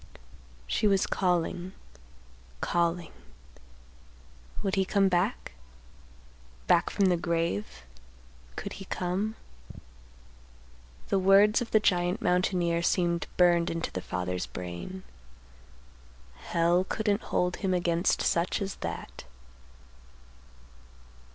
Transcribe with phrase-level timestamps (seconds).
[0.65, 1.73] She was calling,
[2.59, 5.51] calling—would he come back?
[6.65, 7.83] Back from the grave,
[8.55, 9.35] could he come?
[11.09, 15.03] The words of the giant mountaineer seemed burned into the father's brain;
[16.49, 19.25] _Hell couldn't hold him against such as that.